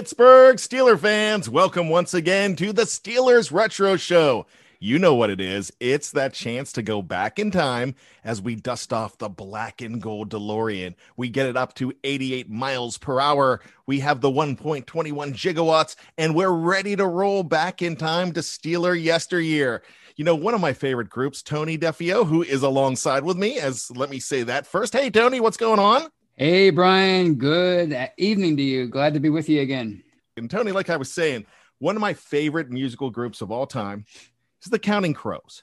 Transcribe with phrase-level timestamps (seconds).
[0.00, 4.46] Pittsburgh Steeler fans, welcome once again to the Steelers Retro Show.
[4.78, 5.70] You know what it is.
[5.78, 7.94] It's that chance to go back in time
[8.24, 10.94] as we dust off the black and gold DeLorean.
[11.18, 13.60] We get it up to 88 miles per hour.
[13.84, 14.86] We have the 1.21
[15.34, 19.82] gigawatts, and we're ready to roll back in time to Steeler yesteryear.
[20.16, 23.90] You know, one of my favorite groups, Tony Defeo, who is alongside with me, as
[23.94, 24.94] let me say that first.
[24.94, 26.08] Hey, Tony, what's going on?
[26.40, 27.34] Hey, Brian.
[27.34, 28.88] Good evening to you.
[28.88, 30.02] Glad to be with you again.
[30.38, 31.44] And Tony, like I was saying,
[31.80, 34.06] one of my favorite musical groups of all time
[34.64, 35.62] is the Counting Crows.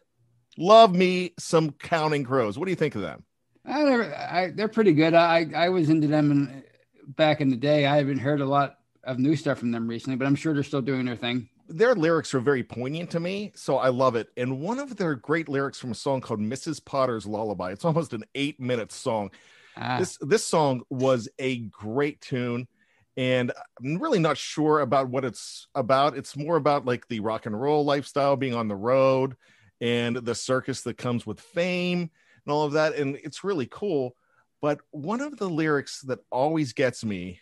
[0.55, 2.59] Love me some Counting Crows.
[2.59, 3.23] What do you think of them?
[3.67, 5.15] Uh, I never, I, they're pretty good.
[5.15, 6.63] I, I was into them in,
[7.07, 7.87] back in the day.
[7.87, 10.61] I haven't heard a lot of new stuff from them recently, but I'm sure they're
[10.61, 11.49] still doing their thing.
[11.67, 14.27] Their lyrics are very poignant to me, so I love it.
[14.37, 16.85] And one of their great lyrics from a song called Mrs.
[16.85, 17.71] Potter's Lullaby.
[17.71, 19.31] It's almost an eight minute song
[19.79, 19.99] Ah.
[19.99, 22.67] This this song was a great tune,
[23.15, 26.17] and I'm really not sure about what it's about.
[26.17, 29.35] It's more about like the rock and roll lifestyle, being on the road,
[29.81, 32.09] and the circus that comes with fame
[32.45, 32.95] and all of that.
[32.95, 34.15] And it's really cool.
[34.61, 37.41] But one of the lyrics that always gets me,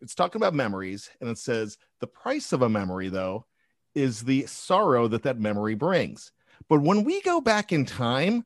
[0.00, 3.46] it's talking about memories, and it says the price of a memory though
[3.94, 6.30] is the sorrow that that memory brings.
[6.68, 8.44] But when we go back in time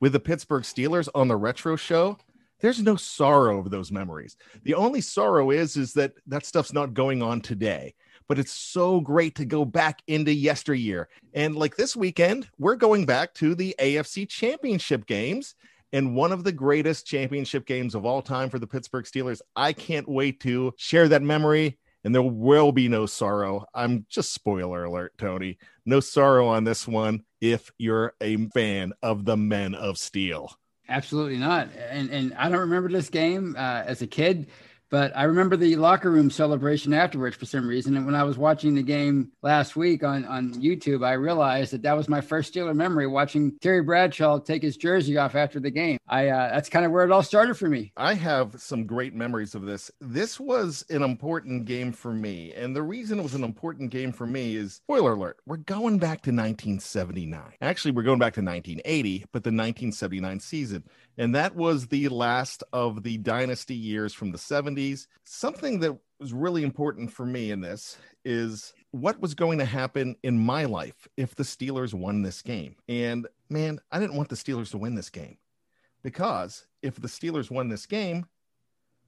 [0.00, 2.18] with the Pittsburgh Steelers on the retro show,
[2.60, 4.36] there's no sorrow of those memories.
[4.62, 7.94] The only sorrow is is that that stuff's not going on today.
[8.28, 11.08] But it's so great to go back into yesteryear.
[11.32, 15.54] And like this weekend, we're going back to the AFC Championship games
[15.92, 19.40] and one of the greatest championship games of all time for the Pittsburgh Steelers.
[19.54, 23.64] I can't wait to share that memory and there will be no sorrow.
[23.74, 25.58] I'm just spoiler alert, Tony.
[25.84, 30.56] No sorrow on this one if you're a fan of the Men of Steel.
[30.88, 31.68] Absolutely not.
[31.90, 34.46] And and I don't remember this game uh, as a kid.
[34.90, 37.96] But I remember the locker room celebration afterwards for some reason.
[37.96, 41.82] And when I was watching the game last week on, on YouTube, I realized that
[41.82, 45.70] that was my first Steeler memory watching Terry Bradshaw take his jersey off after the
[45.70, 45.98] game.
[46.08, 47.92] I uh, that's kind of where it all started for me.
[47.96, 49.90] I have some great memories of this.
[50.00, 54.12] This was an important game for me, and the reason it was an important game
[54.12, 57.40] for me is spoiler alert: we're going back to 1979.
[57.60, 60.84] Actually, we're going back to 1980, but the 1979 season.
[61.18, 64.75] And that was the last of the dynasty years from the 70s.
[65.24, 70.16] Something that was really important for me in this is what was going to happen
[70.22, 72.76] in my life if the Steelers won this game.
[72.88, 75.38] And man, I didn't want the Steelers to win this game
[76.02, 78.26] because if the Steelers won this game,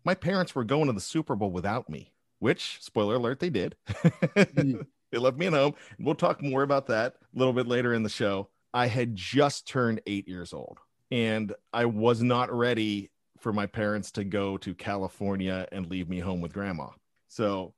[0.04, 3.76] my parents were going to the Super Bowl without me, which, spoiler alert, they did.
[3.88, 4.86] mm.
[5.12, 5.74] they left me at home.
[5.96, 8.48] And we'll talk more about that a little bit later in the show.
[8.74, 10.78] I had just turned eight years old
[11.10, 16.18] and I was not ready for my parents to go to California and leave me
[16.18, 16.88] home with grandma.
[17.28, 17.74] So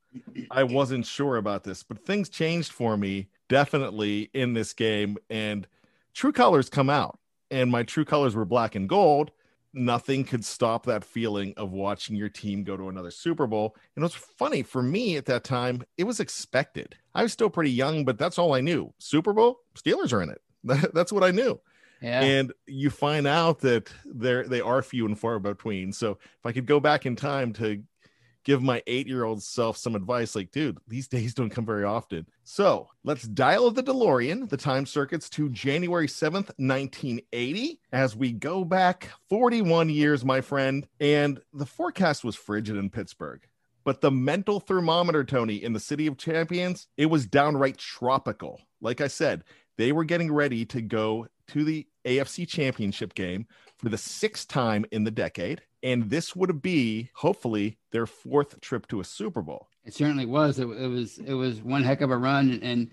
[0.49, 5.17] I wasn't sure about this, but things changed for me definitely in this game.
[5.29, 5.67] And
[6.13, 7.19] true colors come out,
[7.49, 9.31] and my true colors were black and gold.
[9.73, 13.75] Nothing could stop that feeling of watching your team go to another Super Bowl.
[13.95, 16.95] And it was funny for me at that time, it was expected.
[17.13, 18.93] I was still pretty young, but that's all I knew.
[18.99, 20.41] Super Bowl, Steelers are in it.
[20.93, 21.59] That's what I knew.
[22.23, 25.93] And you find out that they're they are few and far between.
[25.93, 27.83] So if I could go back in time to
[28.43, 31.83] give my eight year old self some advice, like, dude, these days don't come very
[31.83, 32.25] often.
[32.43, 38.63] So let's dial the DeLorean, the time circuits, to January 7th, 1980, as we go
[38.63, 40.87] back 41 years, my friend.
[40.99, 43.41] And the forecast was frigid in Pittsburgh.
[43.83, 48.61] But the mental thermometer, Tony, in the city of champions, it was downright tropical.
[48.79, 49.43] Like I said,
[49.77, 53.45] they were getting ready to go to the AFC championship game
[53.77, 55.61] for the sixth time in the decade.
[55.83, 59.67] And this would be hopefully their fourth trip to a Super Bowl.
[59.83, 60.59] It certainly was.
[60.59, 62.59] It, it was it was one heck of a run.
[62.61, 62.91] And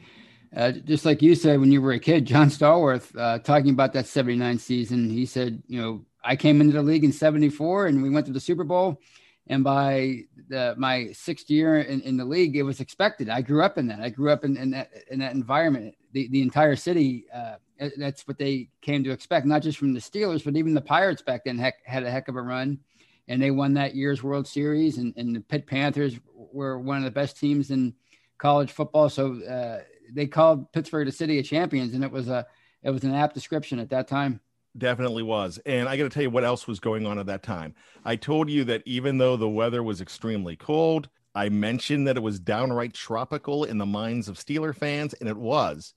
[0.57, 3.93] uh, just like you said when you were a kid, John Stallworth uh, talking about
[3.93, 8.03] that 79 season, he said, you know, I came into the league in 74 and
[8.03, 9.01] we went to the Super Bowl.
[9.49, 13.31] And by the, my sixth year in, in the league, it was expected.
[13.31, 14.01] I grew up in that.
[14.01, 15.95] I grew up in, in that in that environment.
[16.19, 17.55] The, the entire city uh,
[17.97, 21.23] that's what they came to expect, not just from the Steelers, but even the Pirates
[21.23, 22.81] back then heck, had a heck of a run.
[23.29, 24.99] And they won that year's World Series.
[24.99, 27.95] And, and the Pitt Panthers were one of the best teams in
[28.39, 29.09] college football.
[29.09, 29.83] So uh,
[30.13, 31.95] they called Pittsburgh the city of champions.
[31.95, 32.47] And it was a
[32.83, 34.41] it was an apt description at that time.
[34.77, 35.59] Definitely was.
[35.67, 37.75] And I got to tell you what else was going on at that time.
[38.05, 42.23] I told you that even though the weather was extremely cold, I mentioned that it
[42.23, 45.95] was downright tropical in the minds of Steeler fans, and it was.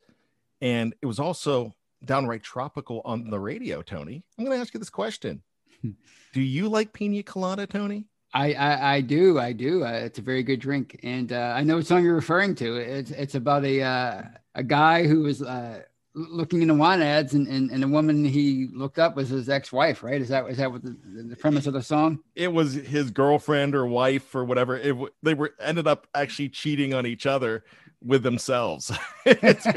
[0.61, 1.73] And it was also
[2.05, 4.23] downright tropical on the radio, Tony.
[4.37, 5.41] I'm going to ask you this question
[6.33, 8.05] Do you like pina colada, Tony?
[8.33, 9.83] I, I, I do I do.
[9.83, 12.77] Uh, it's a very good drink, and uh, I know what song you're referring to.
[12.77, 14.21] It's it's about a uh,
[14.55, 15.81] a guy who was uh,
[16.13, 19.73] looking into wine ads, and, and, and the woman he looked up was his ex
[19.73, 20.01] wife.
[20.01, 20.21] Right?
[20.21, 22.19] Is that is that what the, the premise of the song?
[22.33, 24.77] It was his girlfriend or wife or whatever.
[24.77, 27.65] It they were ended up actually cheating on each other
[28.03, 28.91] with themselves.
[29.25, 29.67] it's,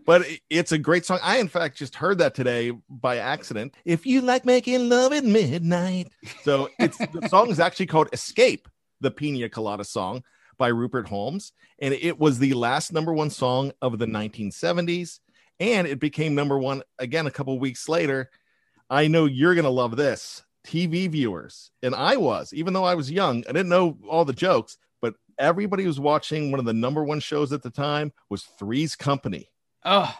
[0.06, 1.18] but it's a great song.
[1.22, 3.74] I, in fact, just heard that today by accident.
[3.84, 6.12] If you like making love at midnight.
[6.42, 8.68] So it's the song is actually called Escape,
[9.00, 10.22] the Pina Colada song
[10.58, 11.52] by Rupert Holmes.
[11.78, 15.20] And it was the last number one song of the 1970s.
[15.60, 18.30] And it became number one again a couple weeks later.
[18.90, 20.42] I know you're going to love this.
[20.66, 24.32] TV viewers, and I was, even though I was young, I didn't know all the
[24.32, 24.78] jokes
[25.38, 29.50] everybody was watching one of the number one shows at the time was Three's Company.
[29.84, 30.14] Oh,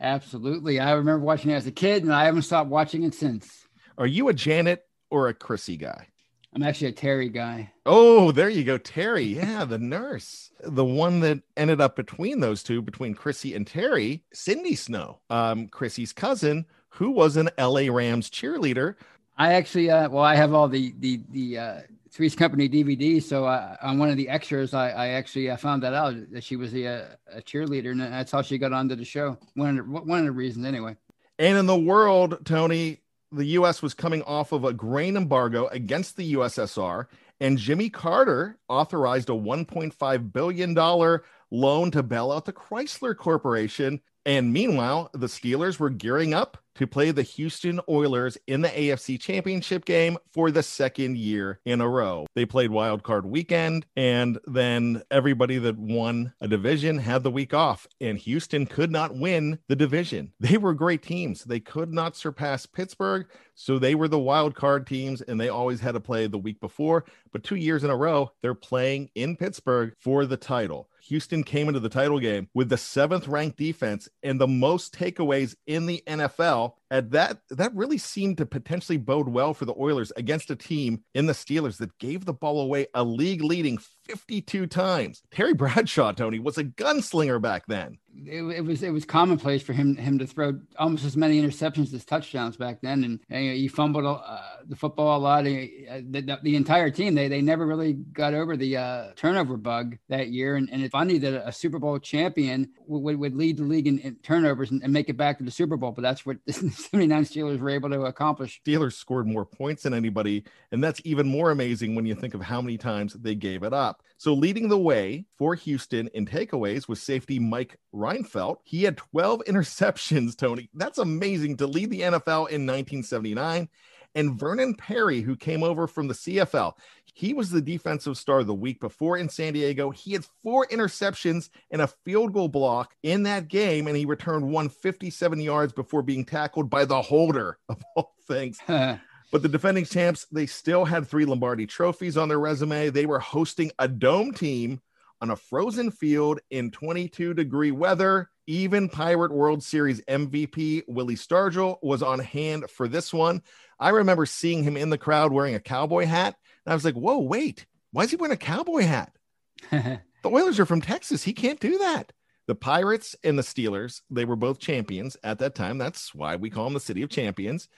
[0.00, 0.80] absolutely.
[0.80, 3.66] I remember watching it as a kid and I haven't stopped watching it since.
[3.98, 6.08] Are you a Janet or a Chrissy guy?
[6.54, 7.70] I'm actually a Terry guy.
[7.84, 8.78] Oh, there you go.
[8.78, 9.24] Terry.
[9.24, 10.50] Yeah, the nurse.
[10.62, 15.68] The one that ended up between those two, between Chrissy and Terry, Cindy Snow, um,
[15.68, 18.94] Chrissy's cousin, who was an LA Rams cheerleader.
[19.36, 21.80] I actually, uh, well, I have all the the the uh,
[22.16, 23.22] Three's Company DVD.
[23.22, 26.42] So I, on one of the extras, I, I actually I found that out that
[26.42, 27.04] she was a, uh,
[27.34, 29.36] a cheerleader, and that's how she got onto the show.
[29.54, 30.96] One of the, one of the reasons, anyway.
[31.38, 33.82] And in the world, Tony, the U.S.
[33.82, 37.06] was coming off of a grain embargo against the USSR,
[37.38, 44.00] and Jimmy Carter authorized a 1.5 billion dollar loan to bail out the Chrysler Corporation.
[44.24, 49.20] And meanwhile, the Steelers were gearing up to play the Houston Oilers in the AFC
[49.20, 52.26] Championship game for the second year in a row.
[52.34, 57.54] They played wild card weekend, and then everybody that won a division had the week
[57.54, 60.32] off, and Houston could not win the division.
[60.46, 61.42] They were great teams.
[61.42, 63.26] They could not surpass Pittsburgh,
[63.56, 66.60] so they were the wild card teams, and they always had to play the week
[66.60, 67.04] before.
[67.32, 70.88] But two years in a row, they're playing in Pittsburgh for the title.
[71.08, 75.54] Houston came into the title game with the seventh ranked defense and the most takeaways
[75.66, 76.72] in the NFL.
[76.90, 81.02] And that that really seemed to potentially bode well for the Oilers against a team
[81.14, 85.22] in the Steelers that gave the ball away a league leading 52 times.
[85.30, 89.72] Terry Bradshaw, Tony, was a gunslinger back then it, it, was it was commonplace for
[89.72, 93.50] him him to throw almost as many interceptions as touchdowns back then, and, and you
[93.50, 95.46] know, he fumbled uh, the football a lot.
[95.46, 99.56] He, uh, the, the, entire team they they never really got over the uh, turnover
[99.56, 103.58] bug that year, and, and it's funny that a Super Bowl champion would, would lead
[103.58, 106.02] the league in, in turnovers and, and, make it back to the Super Bowl, but
[106.02, 108.60] that's what the 79 Steelers were able to accomplish.
[108.66, 112.40] Steelers scored more points than anybody, and that's even more amazing when you think of
[112.40, 114.02] how many times they gave it up.
[114.18, 118.58] So leading the way for Houston in takeaways was safety Mike Reinfeldt.
[118.64, 120.70] He had 12 interceptions, Tony.
[120.74, 123.68] That's amazing to lead the NFL in 1979.
[124.14, 126.72] And Vernon Perry, who came over from the CFL,
[127.12, 129.90] he was the defensive star the week before in San Diego.
[129.90, 134.44] He had four interceptions and a field goal block in that game, and he returned
[134.46, 138.58] 157 yards before being tackled by the holder of all things.
[139.32, 142.90] But the defending champs, they still had three Lombardi trophies on their resume.
[142.90, 144.80] They were hosting a dome team
[145.20, 148.30] on a frozen field in 22 degree weather.
[148.46, 153.42] Even Pirate World Series MVP Willie Stargell was on hand for this one.
[153.80, 156.36] I remember seeing him in the crowd wearing a cowboy hat.
[156.64, 159.12] And I was like, whoa, wait, why is he wearing a cowboy hat?
[159.70, 161.24] the Oilers are from Texas.
[161.24, 162.12] He can't do that.
[162.46, 165.78] The Pirates and the Steelers, they were both champions at that time.
[165.78, 167.68] That's why we call them the City of Champions.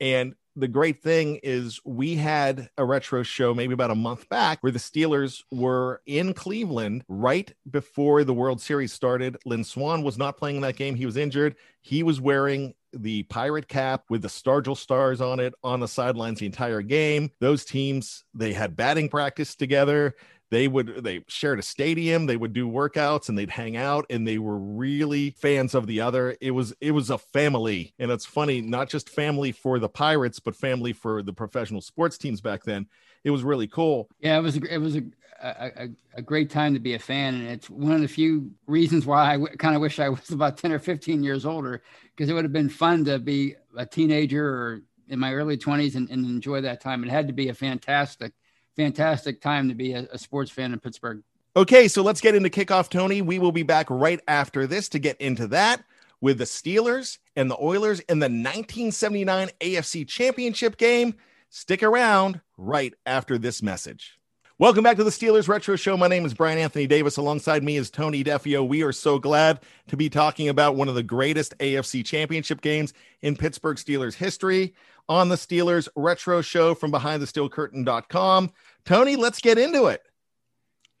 [0.00, 4.58] And the great thing is we had a retro show maybe about a month back
[4.60, 9.36] where the Steelers were in Cleveland right before the World Series started.
[9.46, 10.96] Lynn Swann was not playing in that game.
[10.96, 11.54] He was injured.
[11.80, 16.40] He was wearing the pirate cap with the Stargell stars on it on the sidelines
[16.40, 17.30] the entire game.
[17.38, 20.16] Those teams, they had batting practice together
[20.50, 24.26] they would they shared a stadium they would do workouts and they'd hang out and
[24.26, 26.36] they were really fans of the other.
[26.40, 30.40] It was it was a family and it's funny not just family for the pirates
[30.40, 32.86] but family for the professional sports teams back then.
[33.24, 34.08] It was really cool.
[34.20, 35.02] Yeah it was a, it was a,
[35.42, 39.06] a, a great time to be a fan and it's one of the few reasons
[39.06, 41.82] why I w- kind of wish i was about 10 or 15 years older
[42.16, 45.94] because it would have been fun to be a teenager or in my early 20s
[45.94, 47.02] and, and enjoy that time.
[47.02, 48.32] It had to be a fantastic
[48.78, 51.22] fantastic time to be a, a sports fan in Pittsburgh.
[51.56, 53.20] Okay, so let's get into kickoff, Tony.
[53.20, 55.82] We will be back right after this to get into that
[56.20, 61.14] with the Steelers and the Oilers in the 1979 AFC Championship game.
[61.50, 64.18] Stick around right after this message.
[64.60, 65.96] Welcome back to the Steelers Retro Show.
[65.96, 67.16] My name is Brian Anthony Davis.
[67.16, 68.66] Alongside me is Tony Defeo.
[68.66, 72.92] We are so glad to be talking about one of the greatest AFC Championship games
[73.22, 74.74] in Pittsburgh Steelers history.
[75.08, 78.52] On the Steelers retro show from behindthesteelcurtain.com.
[78.84, 80.02] Tony, let's get into it.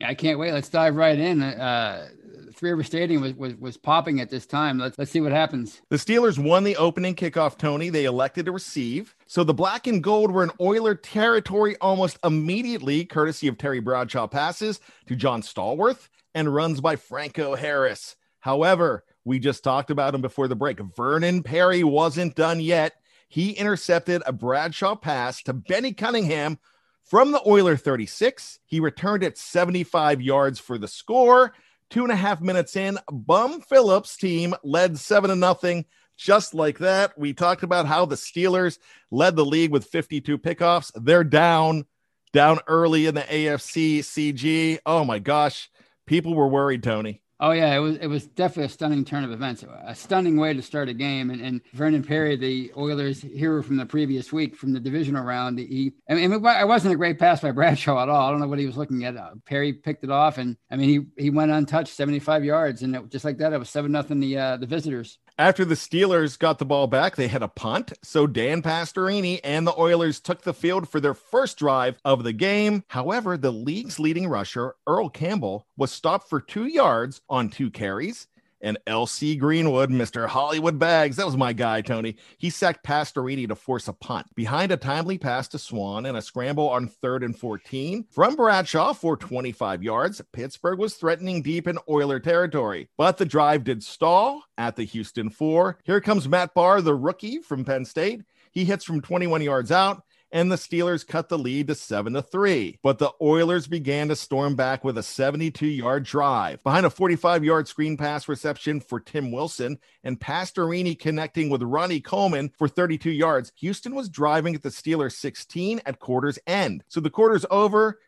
[0.02, 0.52] I can't wait.
[0.52, 1.42] Let's dive right in.
[1.42, 2.08] Uh,
[2.54, 4.78] Three River Stadium was, was was popping at this time.
[4.78, 5.80] Let's let's see what happens.
[5.90, 7.88] The Steelers won the opening kickoff, Tony.
[7.88, 9.14] They elected to receive.
[9.26, 14.26] So the black and gold were in Oiler territory almost immediately, courtesy of Terry Bradshaw
[14.26, 18.16] passes to John Stallworth and runs by Franco Harris.
[18.40, 20.80] However, we just talked about him before the break.
[20.80, 22.94] Vernon Perry wasn't done yet.
[23.28, 26.58] He intercepted a Bradshaw pass to Benny Cunningham
[27.04, 28.58] from the Oiler 36.
[28.64, 31.52] He returned it 75 yards for the score.
[31.90, 35.86] Two and a half minutes in, Bum Phillips' team led seven to nothing.
[36.16, 38.78] Just like that, we talked about how the Steelers
[39.10, 40.90] led the league with 52 pickoffs.
[40.94, 41.86] They're down,
[42.32, 44.78] down early in the AFC CG.
[44.84, 45.70] Oh my gosh,
[46.06, 47.22] people were worried, Tony.
[47.40, 50.54] Oh yeah, it was it was definitely a stunning turn of events, a stunning way
[50.54, 51.30] to start a game.
[51.30, 55.60] And, and Vernon Perry, the Oilers hero from the previous week from the divisional round,
[55.60, 58.26] he I mean it wasn't a great pass by Bradshaw at all.
[58.26, 59.16] I don't know what he was looking at.
[59.16, 62.82] Uh, Perry picked it off, and I mean he he went untouched, seventy five yards,
[62.82, 65.18] and it, just like that, it was seven nothing the uh, the visitors.
[65.40, 67.92] After the Steelers got the ball back, they had a punt.
[68.02, 72.32] So Dan Pastorini and the Oilers took the field for their first drive of the
[72.32, 72.82] game.
[72.88, 78.26] However, the league's leading rusher, Earl Campbell, was stopped for two yards on two carries
[78.60, 80.26] and LC Greenwood, Mr.
[80.26, 81.16] Hollywood Bags.
[81.16, 82.16] That was my guy, Tony.
[82.38, 86.22] He sacked Pastorini to force a punt behind a timely pass to Swann and a
[86.22, 90.20] scramble on third and 14 from Bradshaw for 25 yards.
[90.32, 95.30] Pittsburgh was threatening deep in Oiler territory, but the drive did stall at the Houston
[95.30, 95.78] four.
[95.84, 98.22] Here comes Matt Bahr, the rookie from Penn State.
[98.50, 102.22] He hits from 21 yards out and the Steelers cut the lead to 7 to
[102.22, 102.78] 3.
[102.82, 106.62] But the Oilers began to storm back with a 72-yard drive.
[106.62, 112.52] Behind a 45-yard screen pass reception for Tim Wilson and Pastorini connecting with Ronnie Coleman
[112.58, 116.84] for 32 yards, Houston was driving at the Steelers 16 at quarter's end.
[116.88, 117.98] So the quarter's over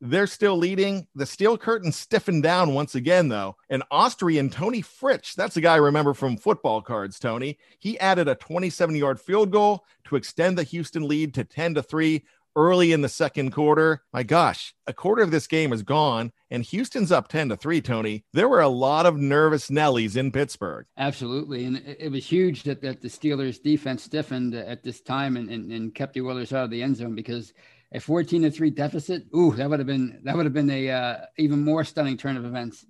[0.00, 1.06] they're still leading.
[1.14, 3.56] The steel curtain stiffened down once again, though.
[3.70, 7.58] And Austrian Toni Fritsch, that's the guy I remember from football cards, Tony.
[7.78, 11.82] He added a 27 yard field goal to extend the Houston lead to 10 to
[11.82, 12.24] 3
[12.56, 14.02] early in the second quarter.
[14.12, 17.80] My gosh, a quarter of this game is gone, and Houston's up 10 to 3,
[17.82, 18.24] Tony.
[18.32, 20.86] There were a lot of nervous Nellies in Pittsburgh.
[20.96, 21.66] Absolutely.
[21.66, 25.70] And it, was huge that, that the Steelers defense stiffened at this time and, and,
[25.70, 27.52] and kept the Oilers out of the end zone because
[27.92, 30.90] a 14 to 3 deficit ooh that would have been that would have been a
[30.90, 32.84] uh, even more stunning turn of events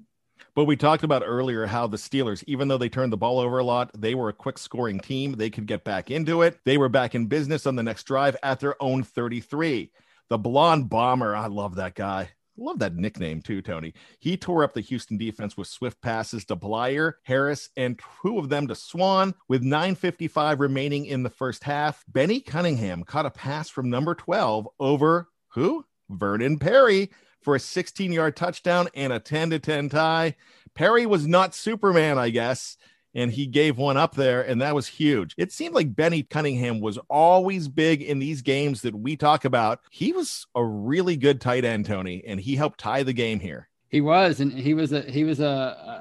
[0.57, 3.59] but we talked about earlier how the Steelers, even though they turned the ball over
[3.59, 5.33] a lot, they were a quick scoring team.
[5.33, 6.59] They could get back into it.
[6.65, 9.91] They were back in business on the next drive at their own 33.
[10.31, 12.31] The blonde bomber, I love that guy.
[12.59, 13.93] Love that nickname too, Tony.
[14.19, 18.49] He tore up the Houston defense with swift passes to Bleier, Harris, and two of
[18.49, 19.35] them to Swann.
[19.49, 24.69] With 9.55 remaining in the first half, Benny Cunningham caught a pass from number 12
[24.81, 25.85] over who?
[26.09, 27.11] Vernon Perry
[27.43, 30.35] for a 16 yard touchdown and a 10 to 10 tie.
[30.75, 32.77] Perry was not Superman, I guess
[33.17, 35.35] and he gave one up there, and that was huge.
[35.39, 39.81] It seemed like Benny Cunningham was always big in these games that we talk about.
[39.91, 43.69] He was a really good tight end, Tony, and he helped tie the game here.
[43.89, 45.45] He was, and he was a he was a,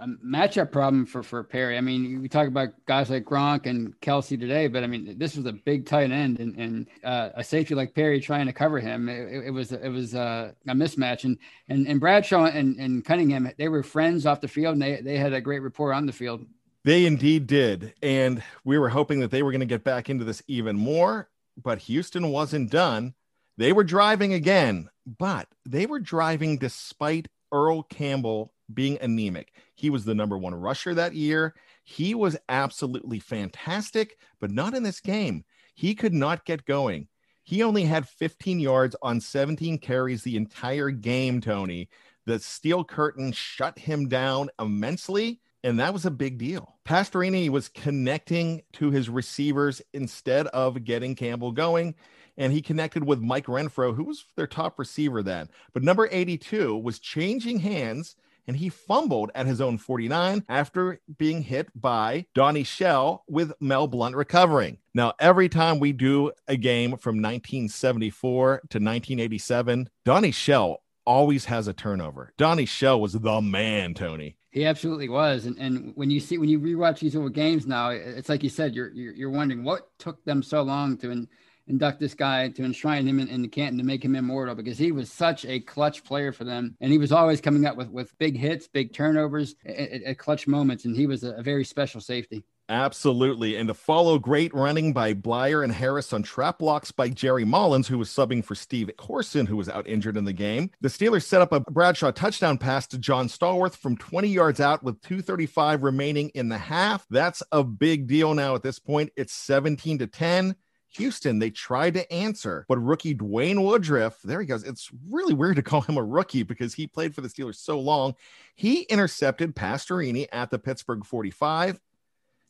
[0.04, 1.78] a, matchup problem for for Perry.
[1.78, 5.38] I mean, we talk about guys like Gronk and Kelce today, but I mean, this
[5.38, 8.80] was a big tight end, and, and uh, a safety like Perry trying to cover
[8.80, 9.08] him.
[9.08, 11.38] It, it was it was uh, a mismatch, and
[11.70, 15.18] and and Bradshaw and, and Cunningham they were friends off the field, and they they
[15.18, 16.44] had a great rapport on the field.
[16.86, 17.96] They indeed did.
[18.04, 21.30] And we were hoping that they were going to get back into this even more,
[21.58, 23.15] but Houston wasn't done.
[23.58, 29.54] They were driving again, but they were driving despite Earl Campbell being anemic.
[29.74, 31.56] He was the number one rusher that year.
[31.86, 35.44] He was absolutely fantastic, but not in this game.
[35.74, 37.08] He could not get going.
[37.42, 41.89] He only had 15 yards on 17 carries the entire game, Tony.
[42.27, 46.76] The steel curtain shut him down immensely and that was a big deal.
[46.86, 51.96] Pastorini was connecting to his receivers instead of getting Campbell going.
[52.38, 55.50] And he connected with Mike Renfro, who was their top receiver then.
[55.74, 58.16] But number 82 was changing hands
[58.48, 63.88] and he fumbled at his own 49 after being hit by Donnie Shell with Mel
[63.88, 64.78] Blount recovering.
[64.94, 71.68] Now, every time we do a game from 1974 to 1987, Donnie Shell always has
[71.68, 72.34] a turnover.
[72.38, 74.38] Donnie Shell was the man, Tony.
[74.56, 77.90] He absolutely was, and and when you see when you rewatch these old games now,
[77.90, 81.28] it's like you said, you're you're, you're wondering what took them so long to in,
[81.68, 84.78] induct this guy to enshrine him in, in the Canton to make him immortal because
[84.78, 87.90] he was such a clutch player for them, and he was always coming up with
[87.90, 91.66] with big hits, big turnovers at, at clutch moments, and he was a, a very
[91.66, 92.46] special safety.
[92.68, 93.58] Absolutely.
[93.58, 97.88] And to follow great running by Bleier and Harris on trap blocks by Gerry Mullins,
[97.88, 100.72] who was subbing for Steve Courson, who was out injured in the game.
[100.82, 104.84] The Steelers set up a Bradshaw touchdown pass to John Stallworth from 20 yards out
[104.84, 107.06] with 235 remaining in the half.
[107.12, 109.12] That's a big deal now at this point.
[109.16, 110.56] It's 17 to 10.
[110.98, 114.64] Houston, they tried to answer, but rookie Dwayne Woodruff, there he goes.
[114.64, 117.80] It's really weird to call him a rookie because he played for the Steelers so
[117.80, 118.16] long.
[118.56, 121.80] He intercepted Pastorini at the Pittsburgh 45.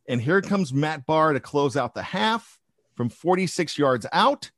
[0.07, 2.59] And here comes Matt Bahr to close out the half
[2.95, 4.51] from 46 yards out.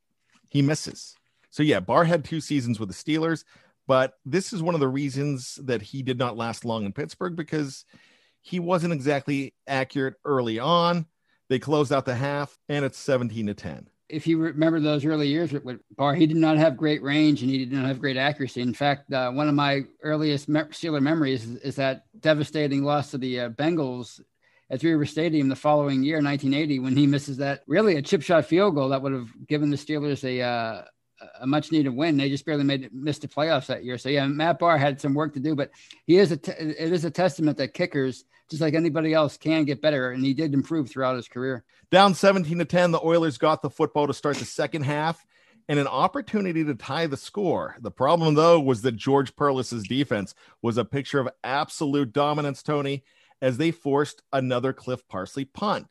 [0.49, 1.15] He misses.
[1.49, 3.43] So, yeah, Bahr had two seasons with the Steelers,
[3.87, 7.35] but this is one of the reasons that he did not last long in Pittsburgh
[7.35, 7.85] because
[8.41, 11.05] he wasn't exactly accurate early on.
[11.49, 15.27] They closed out the half, and it's 17 to 10 if you remember those early
[15.27, 18.17] years with Bahr, he did not have great range and he did not have great
[18.17, 18.61] accuracy.
[18.61, 23.17] In fact, uh, one of my earliest Steeler memories is, is, that devastating loss to
[23.17, 24.21] the uh, Bengals
[24.69, 28.21] at Three River Stadium the following year, 1980, when he misses that really a chip
[28.21, 30.81] shot field goal that would have given the Steelers a uh,
[31.39, 32.17] a much needed win.
[32.17, 33.97] They just barely made it, missed the playoffs that year.
[33.97, 35.71] So yeah, Matt Bahr had some work to do, but
[36.05, 39.65] he is a t- it is a testament that kickers, just like anybody else, can
[39.65, 41.63] get better, and he did improve throughout his career.
[41.89, 45.25] Down 17 to 10, the Oilers got the football to start the second half
[45.69, 47.75] and an opportunity to tie the score.
[47.81, 53.03] The problem, though, was that George Perles's defense was a picture of absolute dominance, Tony,
[53.41, 55.87] as they forced another Cliff Parsley punt.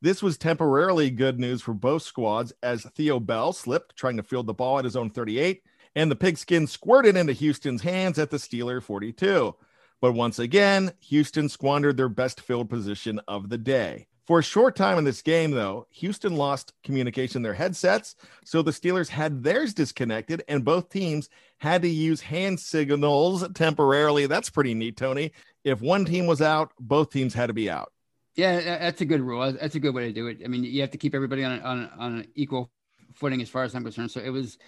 [0.00, 4.46] This was temporarily good news for both squads as Theo Bell slipped trying to field
[4.46, 5.62] the ball at his own 38,
[5.94, 9.54] and the pigskin squirted into Houston's hands at the Steeler 42.
[10.00, 14.08] But once again, Houston squandered their best field position of the day.
[14.26, 18.62] For a short time in this game, though, Houston lost communication in their headsets, so
[18.62, 24.26] the Steelers had theirs disconnected, and both teams had to use hand signals temporarily.
[24.26, 25.32] That's pretty neat, Tony.
[25.64, 27.90] If one team was out, both teams had to be out.
[28.36, 29.52] Yeah, that's a good rule.
[29.52, 30.42] That's a good way to do it.
[30.44, 32.70] I mean, you have to keep everybody on on, on an equal
[33.14, 34.10] footing as far as I'm concerned.
[34.10, 34.58] So it was,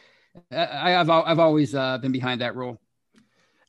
[0.50, 2.80] I, have I've always uh, been behind that rule.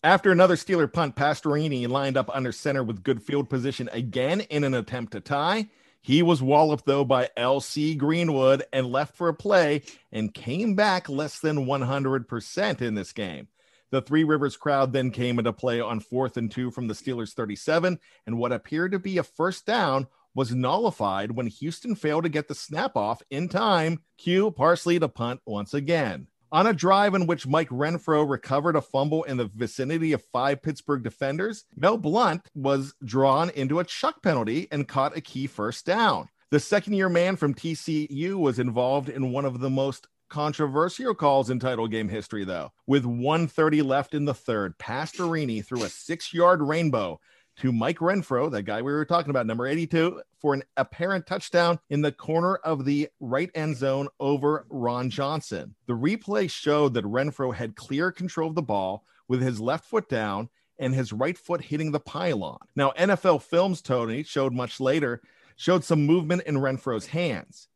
[0.04, 4.63] After another Steeler punt, Pastorini lined up under center with good field position again in
[4.63, 5.68] an attempt to tie.
[6.02, 7.96] He was walloped, though, by L.C.
[7.96, 13.48] Greenwood and left for a play and came back less than 100% in this game.
[13.89, 17.34] The Three Rivers crowd then came into play on fourth and two from the Steelers
[17.34, 22.30] 37, and what appeared to be a first down was nullified when Houston failed to
[22.30, 24.02] get the snap off in time.
[24.17, 26.28] Cue Parsley to punt once again.
[26.52, 30.62] On a drive in which Mike Renfro recovered a fumble in the vicinity of five
[30.62, 35.86] Pittsburgh defenders, Mel Blount was drawn into a chuck penalty and caught a key first
[35.86, 36.30] down.
[36.52, 41.50] The second year man from TCU was involved in one of the most controversial calls
[41.50, 42.72] in title game history, though.
[42.86, 47.20] With 130 left in the third, Pastorini threw a six yard rainbow
[47.58, 51.80] to Mike Renfro, that guy we were talking about, number 82, for an apparent touchdown
[51.90, 55.76] in the corner of the right end zone over Ron Johnson.
[55.88, 60.08] The replay showed that Renfro had clear control of the ball with his left foot
[60.08, 62.60] down and his right foot hitting the pylon.
[62.76, 65.22] Now, NFL Films, Tony, showed much later,
[65.56, 67.68] showed some movement in Renfro's hands.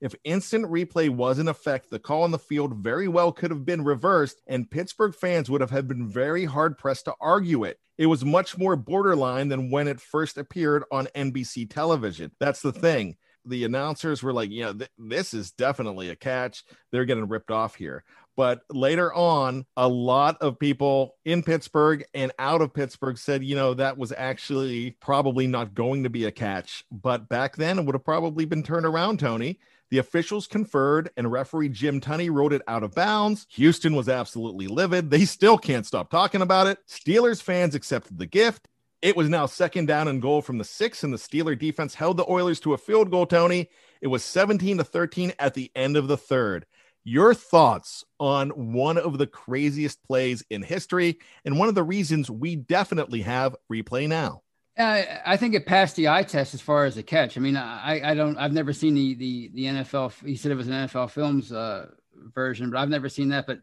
[0.00, 3.64] If instant replay was in effect, the call on the field very well could have
[3.64, 7.80] been reversed, and Pittsburgh fans would have been very hard pressed to argue it.
[7.96, 12.30] It was much more borderline than when it first appeared on NBC television.
[12.38, 13.16] That's the thing.
[13.44, 16.64] The announcers were like, yeah, th- this is definitely a catch.
[16.92, 18.04] They're getting ripped off here.
[18.36, 23.56] But later on, a lot of people in Pittsburgh and out of Pittsburgh said, you
[23.56, 26.84] know, that was actually probably not going to be a catch.
[26.92, 29.58] But back then, it would have probably been turned around, Tony
[29.90, 33.46] the officials conferred, and referee Jim Tunney wrote it out of bounds.
[33.50, 35.10] Houston was absolutely livid.
[35.10, 36.78] They still can't stop talking about it.
[36.88, 38.68] Steelers fans accepted the gift.
[39.00, 42.16] It was now second down and goal from the six, and the Steeler defense held
[42.16, 43.70] the Oilers to a field goal, Tony.
[44.00, 46.66] It was 17 to 13 at the end of the third.
[47.04, 52.30] Your thoughts on one of the craziest plays in history and one of the reasons
[52.30, 54.42] we definitely have replay now.
[54.78, 57.36] Uh, I think it passed the eye test as far as the catch.
[57.36, 60.24] I mean, I, I don't, I've never seen the, the, the NFL.
[60.24, 61.86] He said it was an NFL Films uh,
[62.32, 63.46] version, but I've never seen that.
[63.46, 63.60] But,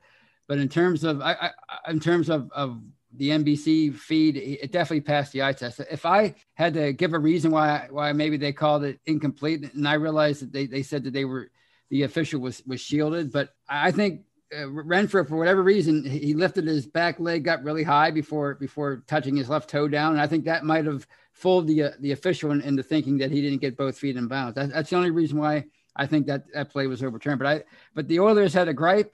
[0.48, 2.82] but in terms of, I, I, in terms of, of
[3.16, 5.80] the NBC feed, it definitely passed the eye test.
[5.90, 9.88] If I had to give a reason why, why maybe they called it incomplete, and
[9.88, 11.50] I realized that they, they said that they were,
[11.92, 14.22] the official was was shielded, but I think
[14.54, 19.04] uh, Renfro, for whatever reason, he lifted his back leg up really high before before
[19.08, 22.12] touching his left toe down, and I think that might have fooled the uh, the
[22.12, 24.56] official in, into thinking that he didn't get both feet in bounds.
[24.56, 27.40] That, that's the only reason why I think that that play was overturned.
[27.40, 29.14] But I but the Oilers had a gripe.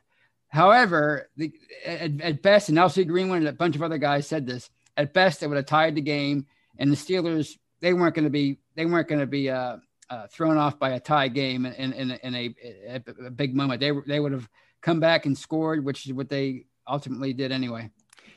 [0.50, 1.54] However, the,
[1.86, 3.06] at, at best, and L.C.
[3.06, 4.70] Greenwood and a bunch of other guys said this.
[4.98, 6.46] At best, it would have tied the game,
[6.78, 9.78] and the Steelers they weren't going to be they weren't going to be uh,
[10.10, 12.56] uh, thrown off by a tie game in in, in a,
[12.88, 13.80] a, a big moment.
[13.80, 14.50] They they would have
[14.82, 17.89] come back and scored, which is what they ultimately did anyway.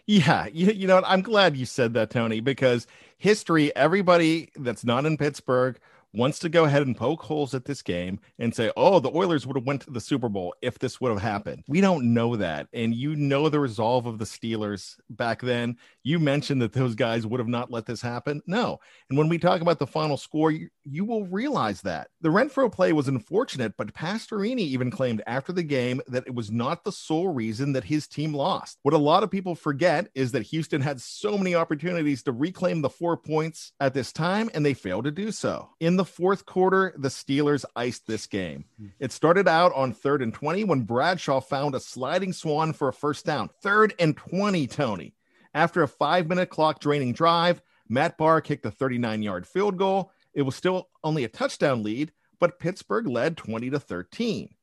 [0.06, 5.06] Yeah, you, you know, I'm glad you said that, Tony, because history, everybody that's not
[5.06, 5.78] in Pittsburgh
[6.14, 9.46] wants to go ahead and poke holes at this game and say, "Oh, the Oilers
[9.46, 12.36] would have went to the Super Bowl if this would have happened." We don't know
[12.36, 15.76] that, and you know the resolve of the Steelers back then.
[16.02, 18.42] You mentioned that those guys would have not let this happen.
[18.46, 22.28] No, and when we talk about the final score, you, you will realize that the
[22.28, 26.84] Renfro play was unfortunate, but Pastorini even claimed after the game that it was not
[26.84, 28.78] the sole reason that his team lost.
[28.82, 32.82] What a lot of people forget is that Houston had so many opportunities to reclaim
[32.82, 35.70] the four points at this time, and they failed to do so.
[35.80, 38.66] In the the fourth quarter, the Steelers iced this game.
[39.00, 42.92] It started out on third and 20 when Bradshaw found a sliding Swann for a
[42.92, 43.48] first down.
[43.62, 45.14] Third and 20, Tony.
[45.54, 50.12] After a five minute clock draining drive, Matt Bahr kicked a 39 yard field goal.
[50.34, 54.54] It was still only a touchdown lead, but Pittsburgh led 20 to 13.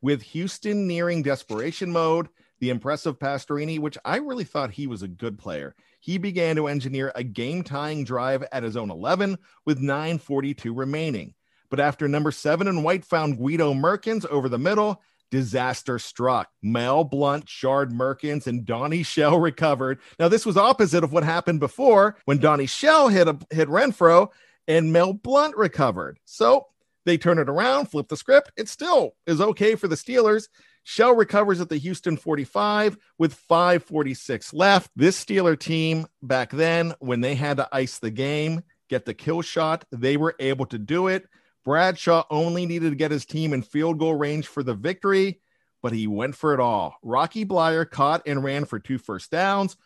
[0.00, 2.28] With Houston nearing desperation mode,
[2.60, 5.74] the impressive Pastorini, which I really thought he was a good player,
[6.06, 11.34] he began to engineer a game tying drive at his own 11 with 9.42 remaining.
[11.68, 16.48] But after number seven and white found Guido Merkens over the middle, disaster struck.
[16.62, 19.98] Mel Blount, Shard Merkens, and Donnie Shell recovered.
[20.20, 24.28] Now, this was opposite of what happened before when Donnie Shell hit, a, hit Renfro
[24.68, 26.20] and Mel Blount recovered.
[26.24, 26.68] So
[27.04, 28.52] they turn it around, flip the script.
[28.56, 30.46] It still is okay for the Steelers.
[30.88, 34.88] Shell recovers at the Houston 45 with 546 left.
[34.94, 39.42] This Steeler team back then, when they had to ice the game, get the kill
[39.42, 41.26] shot, they were able to do it.
[41.64, 45.40] Bradshaw only needed to get his team in field goal range for the victory,
[45.82, 46.94] but he went for it all.
[47.02, 49.76] Rocky Bleier caught and ran for two first downs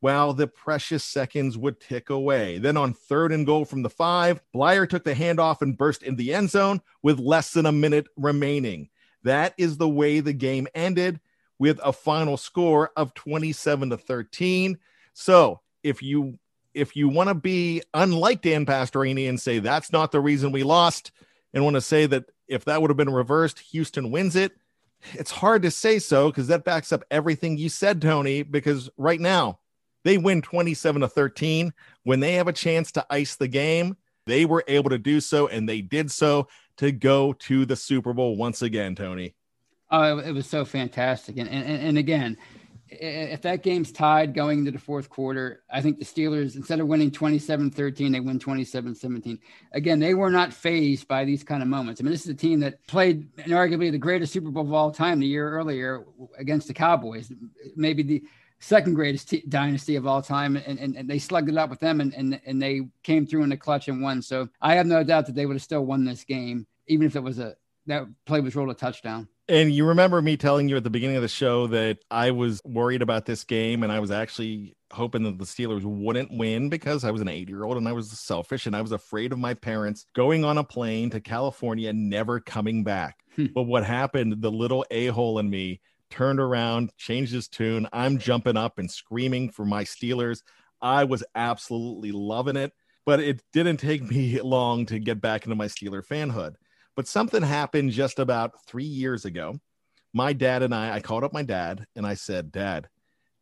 [0.00, 2.58] while the precious seconds would tick away.
[2.58, 6.16] Then on third and goal from the five, Bleier took the handoff and burst in
[6.16, 8.90] the end zone with less than a minute remaining.
[9.24, 11.20] That is the way the game ended
[11.58, 14.78] with a final score of 27 to 13.
[15.14, 16.38] So if you
[16.74, 20.62] if you want to be unlike Dan Pastorini and say that's not the reason we
[20.62, 21.12] lost,
[21.52, 24.52] and want to say that if that would have been reversed, Houston wins it,
[25.12, 28.42] it's hard to say so because that backs up everything you said, Tony.
[28.42, 29.58] Because right now
[30.04, 31.72] they win 27 to 13.
[32.04, 35.48] When they have a chance to ice the game, they were able to do so,
[35.48, 39.34] and they did so to go to the Super Bowl once again, Tony.
[39.90, 41.36] Oh, it was so fantastic.
[41.36, 42.38] And, and, and again,
[43.00, 46.86] if that game's tied going into the fourth quarter, I think the Steelers, instead of
[46.86, 49.38] winning 27 13, they win 27 17.
[49.72, 52.00] Again, they were not phased by these kind of moments.
[52.00, 54.90] I mean, this is a team that played arguably the greatest Super Bowl of all
[54.90, 56.04] time the year earlier
[56.38, 57.32] against the Cowboys.
[57.76, 58.22] Maybe the
[58.62, 61.80] second greatest t- dynasty of all time, and, and, and, they slugged it up with
[61.80, 64.22] them, and, and and they came through in the clutch and won.
[64.22, 67.16] So I have no doubt that they would have still won this game, even if
[67.16, 69.28] it was a that play was ruled a touchdown.
[69.48, 72.62] And you remember me telling you at the beginning of the show that I was
[72.64, 77.02] worried about this game, and I was actually hoping that the Steelers wouldn't win because
[77.02, 79.38] I was an eight year old and I was selfish and I was afraid of
[79.38, 83.24] my parents going on a plane to California and never coming back.
[83.36, 83.46] Hmm.
[83.54, 85.80] But what happened, the little a hole in me
[86.12, 87.88] turned around, changed his tune.
[87.90, 90.42] I'm jumping up and screaming for my Steelers.
[90.82, 92.72] I was absolutely loving it,
[93.06, 96.54] but it didn't take me long to get back into my Steeler fanhood.
[96.96, 99.58] But something happened just about three years ago.
[100.12, 102.88] My dad and I, I called up my dad and I said, Dad,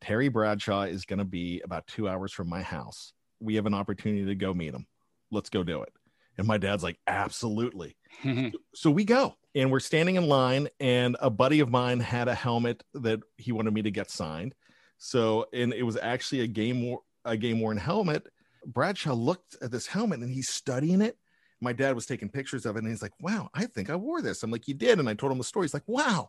[0.01, 3.13] Terry Bradshaw is going to be about two hours from my house.
[3.41, 4.87] We have an opportunity to go meet him.
[5.33, 5.93] Let's go do it.
[6.39, 7.97] And my dad's like, Absolutely.
[8.75, 12.35] so we go and we're standing in line and a buddy of mine had a
[12.35, 14.55] helmet that he wanted me to get signed.
[14.99, 18.27] So and it was actually a game a game worn helmet.
[18.65, 21.17] Bradshaw looked at this helmet and he's studying it.
[21.61, 24.23] My dad was taking pictures of it and he's like wow i think i wore
[24.23, 24.43] this.
[24.43, 24.99] I'm like you did.
[24.99, 25.65] And i told him the story.
[25.65, 26.29] He's like wow.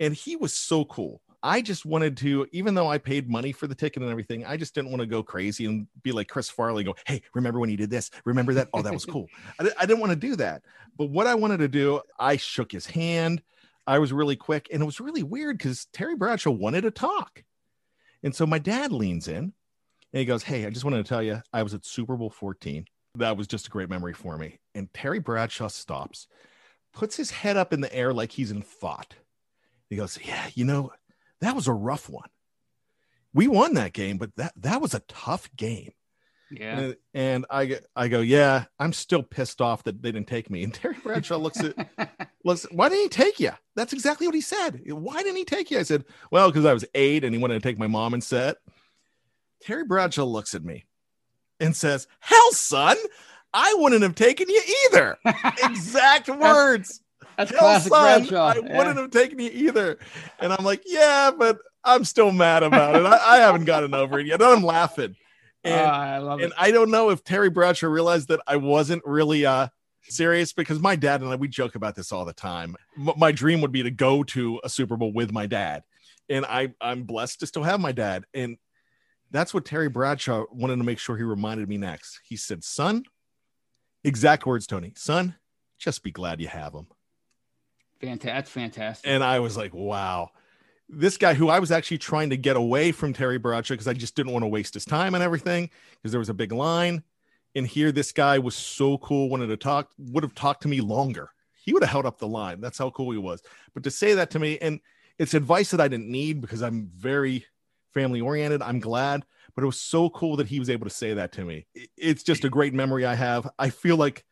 [0.00, 3.66] And he was so cool I just wanted to, even though I paid money for
[3.66, 6.48] the ticket and everything, I just didn't want to go crazy and be like Chris
[6.48, 8.10] Farley, go, Hey, remember when you did this?
[8.24, 8.68] Remember that?
[8.72, 9.28] Oh, that was cool.
[9.58, 10.62] I, I didn't want to do that.
[10.96, 13.42] But what I wanted to do, I shook his hand.
[13.86, 17.42] I was really quick and it was really weird because Terry Bradshaw wanted to talk.
[18.22, 19.52] And so my dad leans in
[20.12, 22.30] and he goes, Hey, I just wanted to tell you, I was at Super Bowl
[22.30, 22.86] 14.
[23.16, 24.58] That was just a great memory for me.
[24.74, 26.28] And Terry Bradshaw stops,
[26.94, 29.16] puts his head up in the air like he's in thought.
[29.90, 30.92] He goes, Yeah, you know,
[31.42, 32.28] that was a rough one.
[33.34, 35.92] We won that game, but that that was a tough game.
[36.50, 36.78] Yeah.
[36.78, 40.64] And, and I I go, yeah, I'm still pissed off that they didn't take me.
[40.64, 41.76] And Terry Bradshaw looks at
[42.44, 43.52] looks, why didn't he take you?
[43.74, 44.82] That's exactly what he said.
[44.86, 45.78] Why didn't he take you?
[45.78, 48.22] I said, well, because I was eight and he wanted to take my mom and
[48.22, 48.56] set.
[49.62, 50.84] Terry Bradshaw looks at me
[51.60, 52.96] and says, Hell, son,
[53.54, 55.18] I wouldn't have taken you either.
[55.64, 57.00] exact words.
[57.48, 58.46] That's classic son, Bradshaw.
[58.46, 58.78] I yeah.
[58.78, 59.98] wouldn't have taken you either.
[60.38, 63.04] And I'm like, yeah, but I'm still mad about it.
[63.04, 64.40] I, I haven't gotten over it yet.
[64.40, 65.16] And I'm laughing.
[65.64, 66.58] And, uh, I love and it.
[66.58, 69.68] I don't know if Terry Bradshaw realized that I wasn't really uh
[70.08, 72.76] serious because my dad and I we joke about this all the time.
[72.98, 75.84] M- my dream would be to go to a Super Bowl with my dad,
[76.28, 78.56] and I I'm blessed to still have my dad, and
[79.30, 82.20] that's what Terry Bradshaw wanted to make sure he reminded me next.
[82.24, 83.04] He said, "Son,
[84.02, 84.92] exact words, Tony.
[84.96, 85.36] Son,
[85.78, 86.86] just be glad you have him."
[88.02, 88.34] Fantastic.
[88.34, 89.10] That's fantastic.
[89.10, 90.30] And I was like, wow.
[90.88, 93.94] This guy who I was actually trying to get away from Terry Bradshaw because I
[93.94, 97.02] just didn't want to waste his time and everything because there was a big line
[97.54, 100.80] and here this guy was so cool wanted to talk would have talked to me
[100.80, 101.30] longer
[101.64, 103.42] he would have held up the line that's how cool he was
[103.74, 104.80] but to say that to me and
[105.18, 107.44] it's advice that i didn't need because i'm very
[107.92, 111.14] family oriented i'm glad but it was so cool that he was able to say
[111.14, 114.24] that to me it's just a great memory i have i feel like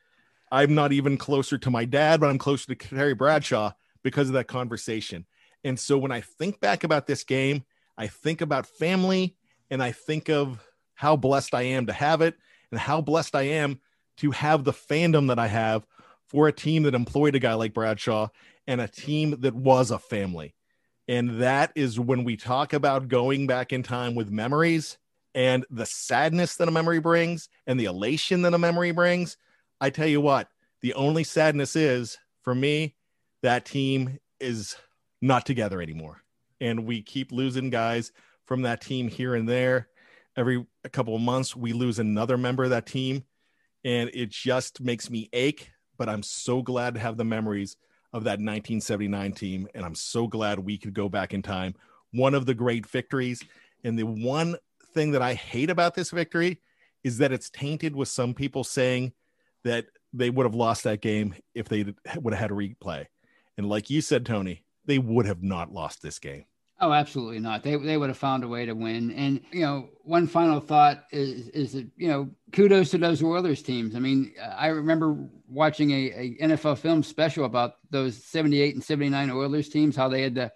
[0.51, 4.35] i'm not even closer to my dad but i'm closer to terry bradshaw because of
[4.35, 5.27] that conversation
[5.65, 7.65] and so when i think back about this game
[7.99, 9.37] i think about family
[9.71, 12.35] and i think of how blessed i am to have it
[12.71, 13.81] and how blessed I am
[14.19, 15.87] to have the fandom that I have
[16.27, 18.29] for a team that employed a guy like Bradshaw
[18.67, 20.55] and a team that was a family.
[21.09, 24.99] And that is when we talk about going back in time with memories
[25.35, 29.37] and the sadness that a memory brings and the elation that a memory brings.
[29.81, 30.49] I tell you what,
[30.83, 32.97] the only sadness is for me,
[33.43, 34.77] that team is
[35.23, 36.23] not together anymore.
[36.61, 38.13] And we keep losing guys
[38.45, 39.89] from that team here and there.
[40.37, 43.25] Every couple of months we lose another member of that team.
[43.85, 47.77] And it just makes me ache but i'm so glad to have the memories
[48.15, 49.69] of that 1979 team.
[49.75, 51.75] And i'm so glad we could go back in time.
[52.13, 53.45] One of the great victories.
[53.85, 54.57] And the one
[54.95, 56.59] thing that i hate about this victory
[57.05, 59.13] is that it's tainted with some people saying
[59.65, 61.85] that they would have lost that game if they
[62.17, 63.07] would have had a replay
[63.57, 66.45] and like you said tony they would have not lost this game
[66.83, 67.63] Oh, absolutely not.
[67.63, 69.11] They they would have found a way to win.
[69.11, 73.63] And you know, one final thought is is that you know, kudos to those Oilers
[73.63, 73.95] teams.
[73.95, 79.31] I mean, I remember watching a, a NFL film special about those '78 and '79
[79.31, 80.51] Oilers teams, how they had to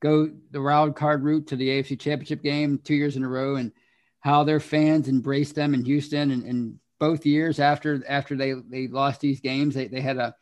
[0.00, 3.56] go the wild card route to the AFC Championship game two years in a row,
[3.56, 3.72] and
[4.20, 6.30] how their fans embraced them in Houston.
[6.30, 10.34] And, and both years after after they they lost these games, they they had a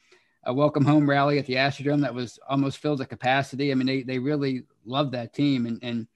[0.44, 3.70] a welcome home rally at the Astrodome that was almost filled to capacity.
[3.70, 6.06] I mean, they they really loved that team, and and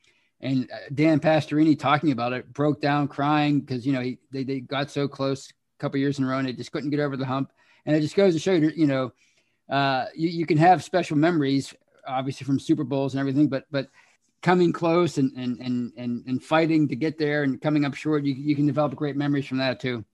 [0.41, 4.45] and uh, Dan Pastorini talking about it broke down crying because you know he, they
[4.45, 7.01] they got so close a couple years in a row and they just couldn't get
[7.01, 7.53] over the hump.
[7.85, 9.13] And it just goes to show you, you know,
[9.69, 11.73] uh, you, you can have special memories,
[12.07, 13.89] obviously from Super Bowls and everything, but but
[14.43, 18.25] coming close and and and and, and fighting to get there and coming up short,
[18.25, 20.05] you, you can develop great memories from that too.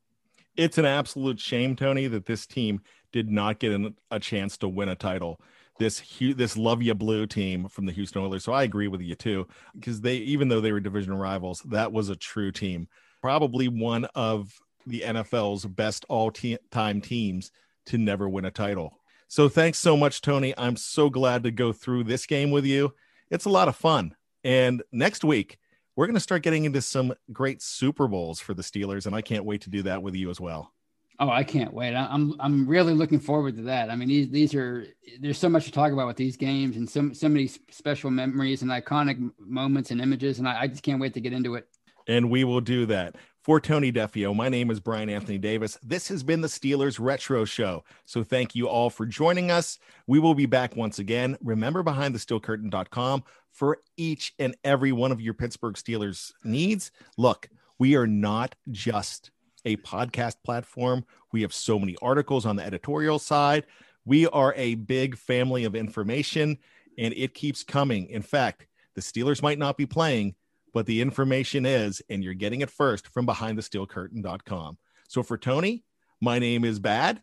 [0.57, 2.81] It's an absolute shame, Tony, that this team
[3.13, 5.41] did not get a chance to win a title.
[5.79, 8.45] This this love you blue team from the Houston Oilers.
[8.45, 11.93] So I agree with you too, because they even though they were division rivals, that
[11.93, 12.89] was a true team.
[13.21, 14.53] Probably one of
[14.87, 17.51] the NFL's best all time teams
[17.87, 18.99] to never win a title.
[19.29, 20.53] So thanks so much, Tony.
[20.59, 22.93] I'm so glad to go through this game with you.
[23.31, 24.15] It's a lot of fun.
[24.45, 25.59] And next week,
[25.97, 29.23] we're going to start getting into some great Super Bowls for the Steelers, and I
[29.23, 30.73] can't wait to do that with you as well.
[31.19, 31.95] Oh, I can't wait.
[31.95, 33.91] I'm I'm really looking forward to that.
[33.91, 34.87] I mean, these these are
[35.21, 38.63] there's so much to talk about with these games and so so many special memories
[38.63, 41.69] and iconic moments and images, and I, I just can't wait to get into it.
[42.09, 43.17] And we will do that.
[43.43, 45.77] For Tony Defeo, my name is Brian Anthony Davis.
[45.83, 47.83] This has been the Steelers Retro Show.
[48.05, 49.79] So thank you all for joining us.
[50.07, 51.37] We will be back once again.
[51.43, 56.91] Remember behindthesteelcurtain.com for each and every one of your Pittsburgh Steelers needs.
[57.17, 59.31] Look, we are not just
[59.65, 61.05] a podcast platform.
[61.33, 63.67] We have so many articles on the editorial side.
[64.05, 66.59] We are a big family of information
[66.99, 68.09] and it keeps coming.
[68.09, 70.35] In fact, the Steelers might not be playing,
[70.75, 74.79] but the information is, and you're getting it first from behindthesteelcurtain.com.
[75.09, 75.85] So for Tony,
[76.21, 77.23] my name is Bad.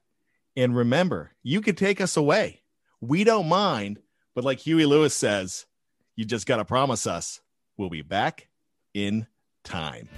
[0.56, 2.64] And remember, you could take us away.
[3.02, 4.00] We don't mind.
[4.36, 5.66] But like Huey Lewis says,
[6.20, 7.40] you just got to promise us
[7.78, 8.50] we'll be back
[8.94, 9.26] in
[9.64, 10.10] time.